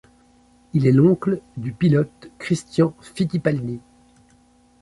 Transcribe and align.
Il 0.73 0.87
est 0.87 0.91
l'oncle 0.91 1.41
du 1.57 1.73
pilote 1.73 2.31
Christian 2.39 2.95
Fittipaldi. 3.01 3.79